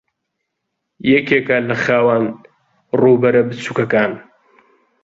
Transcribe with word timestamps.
یەکێکە 1.11 1.57
لە 1.67 1.75
خاوەن 1.83 2.23
ڕووبەرە 2.99 3.41
بچووکەکان 3.47 4.11